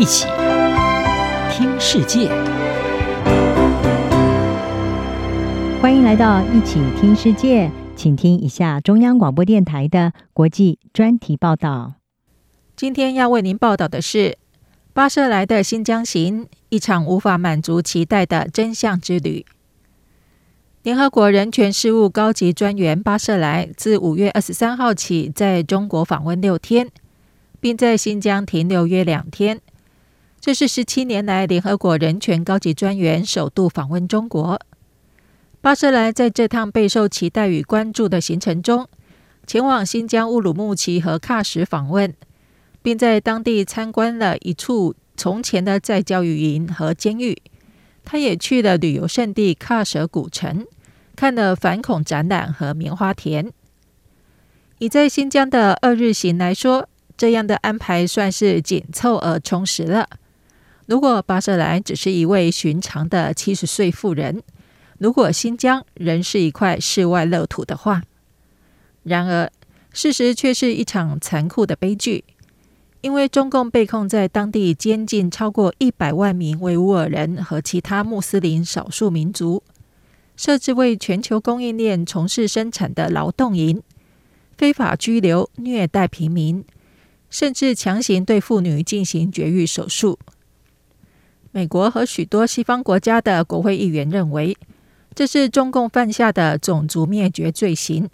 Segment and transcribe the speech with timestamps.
[0.00, 0.26] 一起
[1.52, 2.30] 听世界，
[5.82, 11.96] 欢迎来到一起听世界，请听一下中央广播电台的国际专题报道。
[12.74, 14.38] 今天要为您报道的是
[14.94, 19.44] 巴舍莱的新疆行，一场无法满足期待的真相之旅。
[20.82, 26.88] 联合国人权事务高级专员巴舍莱自五月二十三号起在中国访问六天，
[27.60, 29.60] 并在新疆停留约两天。
[30.40, 34.58] 这是十七年来联合国人权高级专员首度访问中国。
[35.60, 38.88] 巴舍莱在这趟备受期待与关注的行程中，
[39.46, 42.14] 前往新疆乌鲁木齐和喀什访问，
[42.80, 47.36] 并在当地参观了一处从前的再教育营和监狱。
[48.02, 50.66] 他也去了旅游胜地喀什古城，
[51.14, 53.52] 看了反恐展览和棉花田。
[54.78, 56.88] 以在新疆的二日行来说，
[57.18, 60.08] 这样的安排算是紧凑而充实了。
[60.90, 64.42] 如果巴舍莱只是一位寻常的七十岁妇人，
[64.98, 68.02] 如果新疆仍是一块世外乐土的话，
[69.04, 69.52] 然而
[69.92, 72.24] 事实却是一场残酷的悲剧。
[73.02, 79.62] 因为中共被控在当地监禁超过一百万名维吾尔人和其他穆斯林少数民族，
[80.36, 83.80] 设置为全球供应链从事生产的劳动营，
[84.58, 86.64] 非法拘留、虐待平民，
[87.30, 90.18] 甚至强行对妇女进行绝育手术。
[91.52, 94.56] 美国和许多西方国家的国会议员认为，
[95.14, 98.08] 这是中共犯下的种族灭绝罪行，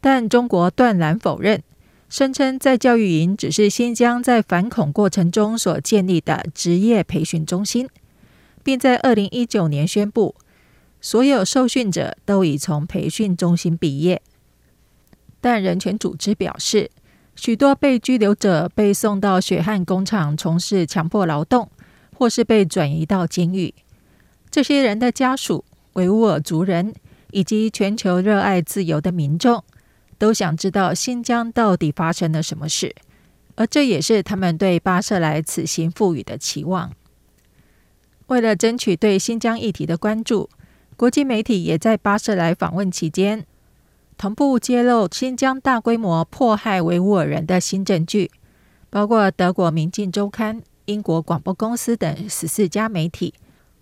[0.00, 1.62] 但中国断然否认。
[2.08, 7.88] 声称在教育营只是新疆在反恐过程中所建立的职业培训中心，
[8.62, 10.36] 并在二零一九年宣布，
[11.00, 14.22] 所有受训者都已从培训中心毕业。
[15.40, 16.90] 但人权组织表示，
[17.34, 21.68] 许多被拘留者被送到血汗工厂从事强迫劳动，
[22.16, 23.74] 或是被转移到监狱。
[24.50, 26.94] 这些人的家属、维吾尔族人
[27.30, 29.62] 以及全球热爱自由的民众。
[30.18, 32.94] 都想知道新疆到底发生了什么事，
[33.56, 36.90] 而这也是他们对巴舍莱此行赋予的期望。
[38.28, 40.48] 为了争取对新疆议题的关注，
[40.96, 43.44] 国际媒体也在巴舍莱访问期间
[44.16, 48.30] 同步揭露新疆大规模迫害维吾尔人的新证据，
[48.88, 53.34] 包括德国《明镜周刊》、英国广播公司等十四家媒体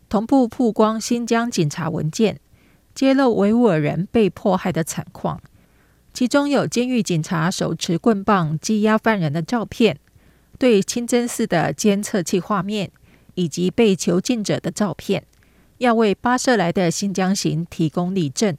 [0.09, 2.41] 同步曝光新疆警察文件，
[2.95, 5.41] 揭露维吾尔人被迫害的惨况。
[6.13, 9.99] 其中有监狱警察手持棍棒羁押犯人的照片，
[10.59, 12.91] 对清真寺的监测器画面，
[13.35, 15.25] 以及被囚禁者的照片，
[15.79, 18.57] 要为巴舍莱的新疆行提供例证。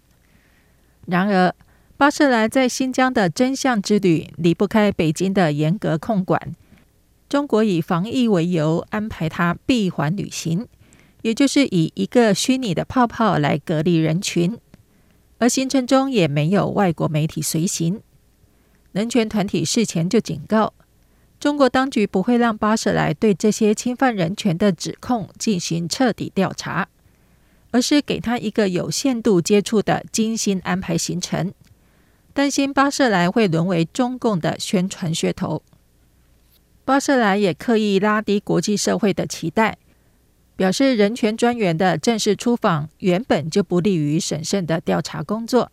[1.07, 1.55] 然而，
[1.95, 6.53] 巴舍莱在新疆的真相之旅离不开北京的严格控管。
[7.27, 10.67] 中国以防疫为由安排他闭环旅行，
[11.23, 14.57] 也就是以一个虚拟的泡泡来隔离人群。
[15.37, 18.01] 而行程中也没有外国媒体随行。
[18.93, 20.73] 人权团体事前就警告，
[21.39, 26.87] 中国当局不会让巴舍莱对这些侵犯人权的指控进行彻底调查，
[27.71, 31.53] 而是给他一个有限度接触的精心安排行程，
[32.33, 35.61] 担心巴舍莱会沦为中共的宣传噱头。
[36.85, 39.77] 巴舍莱也刻意拉低国际社会的期待。
[40.55, 45.71] 表示，人权专员的正式出访原本就不利于审慎的调查工作。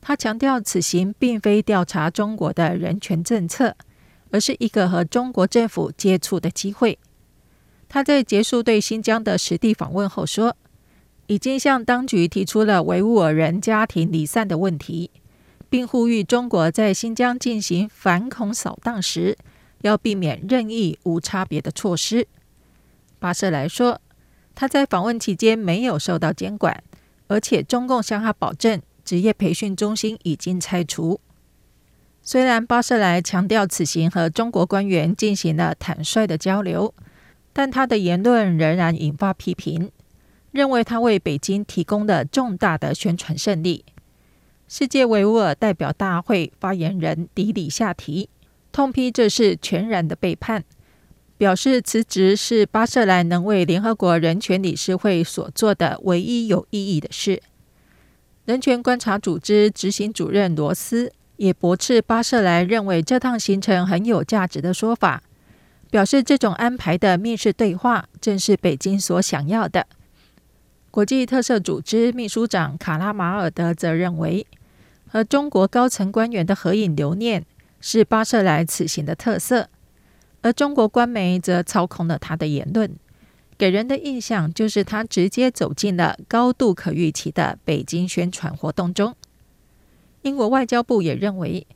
[0.00, 3.76] 他强调，此行并非调查中国的人权政策，
[4.32, 6.98] 而是一个和中国政府接触的机会。
[7.88, 10.56] 他在结束对新疆的实地访问后说，
[11.28, 15.10] 已经向当局提出了维吾尔人家庭离散的问题，
[15.70, 19.38] 并呼吁中国在新疆进行反恐扫荡时，
[19.82, 22.26] 要避免任意无差别的措施。
[23.18, 24.00] 巴舍莱说，
[24.54, 26.82] 他在访问期间没有受到监管，
[27.28, 31.20] 而且中共向他保证，职业培训中心已经拆除。
[32.22, 36.94] 虽然巴舍莱强调此行和中国官员进行了坦率的交流，
[37.52, 39.90] 但他的言论仍然引发批评，
[40.52, 43.84] 认为他为北京提供了重大的宣传胜利。
[44.68, 48.28] 世界维吾尔代表大会发言人迪里夏提
[48.72, 50.64] 痛批这是全然的背叛。
[51.38, 57.42] 表示辞职是巴舍莱能为联合国人权理事会所做的唯一有意义的事。
[58.44, 65.24] 人权观察组织执行主任罗斯也驳斥巴舍莱认为这趟行程很有价值的说法，
[65.90, 69.88] 表示这种安排的密室对话正是北京所想要的。
[70.92, 74.46] 国际特赦组织秘书长卡拉马尔德则认为，
[75.08, 77.44] 和中国高层官员的合影留念
[77.82, 79.68] 是巴舍莱此行的特色。
[80.40, 82.96] 而中国官媒则操控了他的言论，
[83.58, 89.14] 给人的印象就是他直接走进了高度可预期的北京宣传活动中。
[90.22, 91.66] 英国外交部也认为，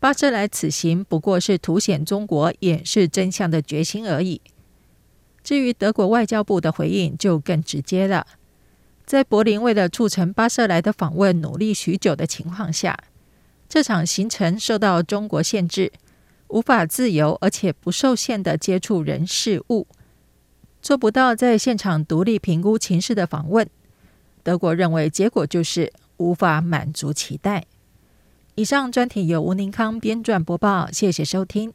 [0.00, 4.40] 巴舍莱此行不过是凸显中国掩饰真相的决心而已。
[5.44, 8.26] 至于德国外交部的回应就更直接了，
[9.06, 12.98] 在柏林为了促成巴舍莱的访问努力许久的情况下，
[13.68, 15.92] 这场行程受到中国限制，
[16.48, 19.86] 无法自由而且不受限的接触人事物，
[20.80, 23.68] 做不到在现场独立评估情势的访问。
[24.42, 27.66] 德国认为结果就是无法满足期待。
[28.54, 31.72] 以上专题由吴宁康编撰播报，谢谢收听。